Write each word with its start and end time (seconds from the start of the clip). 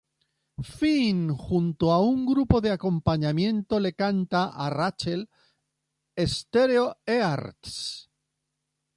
Finn 0.75 1.19
junto 1.41 1.89
a 1.91 1.97
un 2.11 2.23
grupo 2.29 2.59
de 2.65 2.71
acompañamiento 2.71 3.79
le 3.79 3.93
canta 3.93 4.45
a 4.49 4.71
Rachel 4.71 5.29
"Stereo 6.17 6.97
Hearts". 7.05 8.09